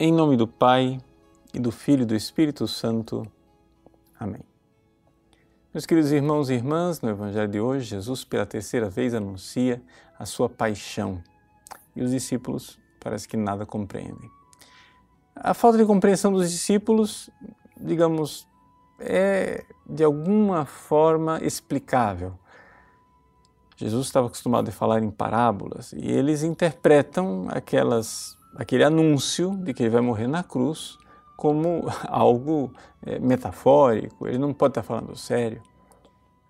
[0.00, 1.00] Em nome do Pai,
[1.52, 3.26] e do Filho e do Espírito Santo.
[4.16, 4.42] Amém.
[5.74, 9.82] Meus queridos irmãos e irmãs, no Evangelho de hoje, Jesus pela terceira vez anuncia
[10.16, 11.20] a sua paixão
[11.96, 14.30] e os discípulos parece que nada compreendem.
[15.34, 17.28] A falta de compreensão dos discípulos,
[17.76, 18.46] digamos,
[19.00, 22.38] é de alguma forma explicável.
[23.76, 29.84] Jesus estava acostumado a falar em parábolas e eles interpretam aquelas aquele anúncio de que
[29.84, 30.98] ele vai morrer na cruz
[31.36, 32.72] como algo
[33.06, 35.62] é, metafórico, ele não pode estar falando sério.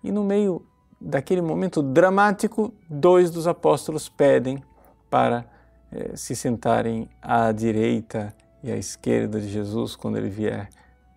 [0.03, 0.65] E no meio
[0.99, 4.63] daquele momento dramático, dois dos apóstolos pedem
[5.09, 5.45] para
[5.91, 10.67] é, se sentarem à direita e à esquerda de Jesus quando ele vier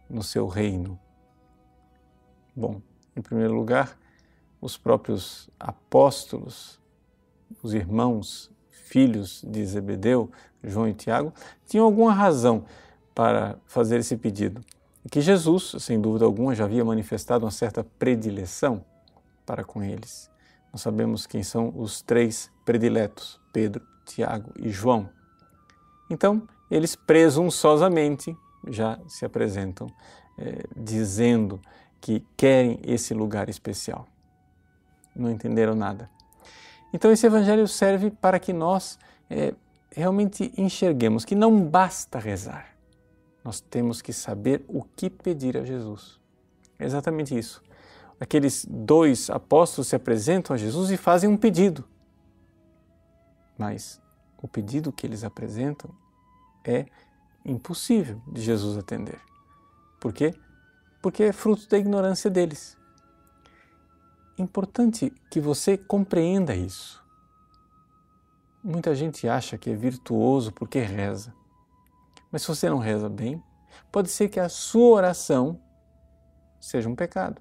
[0.08, 1.00] no seu reino.
[2.54, 2.82] Bom,
[3.16, 3.96] em primeiro lugar,
[4.60, 6.78] os próprios apóstolos,
[7.62, 8.52] os irmãos
[8.92, 10.30] filhos de Zebedeu,
[10.62, 11.32] João e Tiago,
[11.66, 12.66] tinham alguma razão
[13.14, 14.60] para fazer esse pedido.
[15.10, 18.84] Que Jesus, sem dúvida alguma, já havia manifestado uma certa predileção
[19.46, 20.30] para com eles.
[20.70, 25.08] Nós sabemos quem são os três prediletos: Pedro, Tiago e João.
[26.10, 28.36] Então, eles presunçosamente
[28.68, 29.86] já se apresentam
[30.38, 31.62] é, dizendo
[31.98, 34.06] que querem esse lugar especial.
[35.16, 36.10] Não entenderam nada.
[36.92, 38.98] Então, esse evangelho serve para que nós
[39.30, 39.54] é,
[39.90, 42.76] realmente enxerguemos que não basta rezar,
[43.44, 46.20] nós temos que saber o que pedir a Jesus.
[46.78, 47.62] É exatamente isso.
[48.20, 51.84] Aqueles dois apóstolos se apresentam a Jesus e fazem um pedido.
[53.58, 54.00] Mas
[54.40, 55.90] o pedido que eles apresentam
[56.64, 56.86] é
[57.44, 59.20] impossível de Jesus atender.
[60.00, 60.34] Por quê?
[61.00, 62.76] Porque é fruto da ignorância deles
[64.42, 67.02] importante que você compreenda isso.
[68.62, 71.34] Muita gente acha que é virtuoso porque reza.
[72.30, 73.42] Mas se você não reza bem,
[73.90, 75.60] pode ser que a sua oração
[76.60, 77.40] seja um pecado.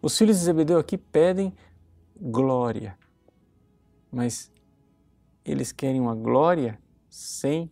[0.00, 1.52] Os filhos de Zebedeu aqui pedem
[2.20, 2.96] glória,
[4.10, 4.50] mas
[5.44, 7.68] eles querem uma glória sem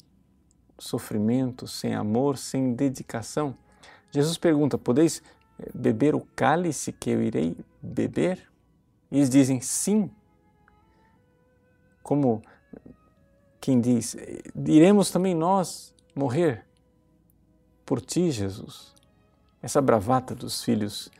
[0.78, 3.56] sofrimento, sem amor, sem dedicação.
[4.10, 5.22] Jesus pergunta: Podeis
[5.74, 8.50] beber o cálice que eu irei beber?
[9.10, 10.10] E eles dizem sim.
[12.02, 12.42] Como
[13.60, 14.16] quem diz,
[14.54, 16.64] iremos também nós morrer
[17.84, 18.94] por ti, Jesus.
[19.62, 21.10] Essa bravata dos filhos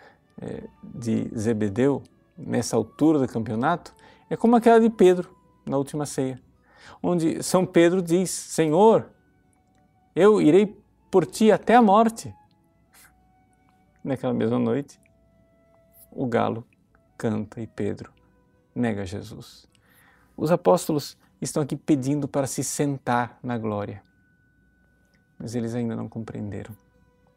[0.41, 2.03] é, de Zebedeu,
[2.37, 3.95] nessa altura do campeonato,
[4.29, 5.35] é como aquela de Pedro
[5.65, 6.41] na última ceia,
[7.03, 9.11] onde São Pedro diz: Senhor,
[10.15, 12.35] eu irei por ti até a morte
[14.05, 15.01] naquela mesma noite,
[16.17, 16.67] o galo
[17.19, 18.11] canta e Pedro
[18.75, 19.69] nega Jesus.
[20.37, 24.03] Os apóstolos estão aqui pedindo para se sentar na glória,
[25.39, 26.75] mas eles ainda não compreenderam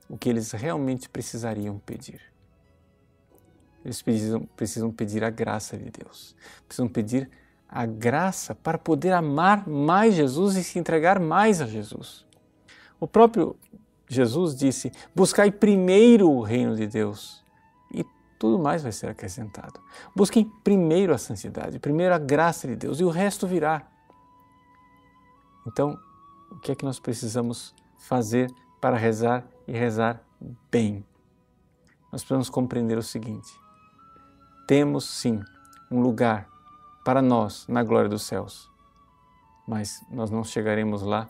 [0.09, 2.21] o que eles realmente precisariam pedir.
[3.83, 6.35] Eles precisam, precisam pedir a graça de Deus,
[6.65, 7.29] precisam pedir
[7.67, 12.25] a graça para poder amar mais Jesus e se entregar mais a Jesus.
[12.99, 13.55] O próprio
[14.07, 17.43] Jesus disse: Buscai primeiro o reino de Deus
[18.39, 19.81] tudo mais vai ser acrescentado.
[20.15, 23.85] Busquem primeiro a santidade, primeiro a graça de Deus e o resto virá.
[25.67, 25.99] Então,
[26.49, 28.49] o que é que nós precisamos fazer
[28.79, 30.23] para rezar e rezar
[30.71, 31.05] bem?
[32.11, 33.51] Nós precisamos compreender o seguinte:
[34.65, 35.43] temos sim
[35.91, 36.47] um lugar
[37.03, 38.71] para nós na glória dos céus,
[39.67, 41.29] mas nós não chegaremos lá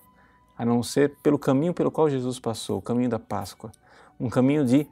[0.56, 3.72] a não ser pelo caminho pelo qual Jesus passou, o caminho da Páscoa,
[4.20, 4.88] um caminho de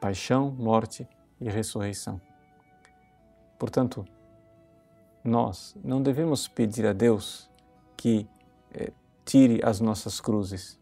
[0.00, 1.08] paixão, morte
[1.40, 2.20] e ressurreição.
[3.58, 4.04] Portanto,
[5.22, 7.48] nós não devemos pedir a Deus
[7.96, 8.26] que
[8.72, 8.92] eh,
[9.24, 10.78] tire as nossas cruzes.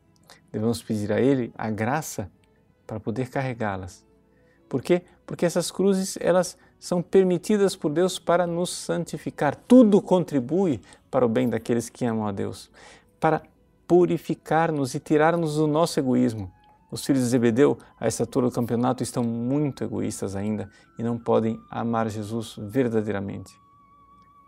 [0.50, 2.30] Devemos pedir a Ele a graça
[2.86, 4.04] para poder carregá-las.
[4.68, 5.02] Por quê?
[5.26, 9.54] Porque essas cruzes, elas são permitidas por Deus para nos santificar.
[9.54, 12.70] Tudo contribui para o bem daqueles que amam a Deus,
[13.20, 13.42] para
[13.86, 16.52] purificar-nos e tirar-nos do nosso egoísmo.
[16.92, 21.18] Os filhos de Zebedeu, a essa altura do campeonato, estão muito egoístas ainda e não
[21.18, 23.58] podem amar Jesus verdadeiramente.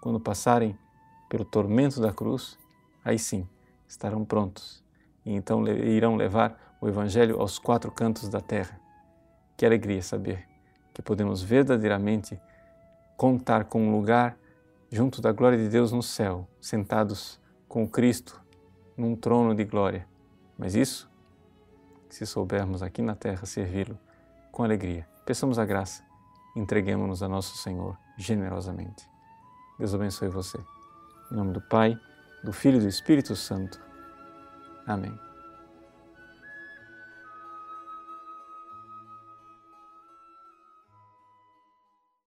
[0.02, 0.78] Quando passarem
[1.30, 2.58] pelo tormento da cruz,
[3.02, 3.48] aí sim
[3.88, 4.84] estarão prontos
[5.24, 8.78] e então irão levar o Evangelho aos quatro cantos da terra.
[9.56, 10.46] Que alegria saber
[10.92, 12.38] que podemos verdadeiramente
[13.16, 14.36] contar com um lugar
[14.90, 18.38] junto da glória de Deus no céu, sentados com Cristo
[18.96, 20.06] num trono de glória.
[20.58, 21.10] Mas isso,
[22.14, 23.98] se soubermos aqui na terra servi-lo
[24.52, 25.06] com alegria.
[25.26, 26.04] Peçamos a graça,
[26.54, 29.08] entreguemos-nos a nosso Senhor generosamente.
[29.78, 30.58] Deus abençoe você.
[31.32, 31.98] Em nome do Pai,
[32.44, 33.80] do Filho e do Espírito Santo.
[34.86, 35.33] Amém.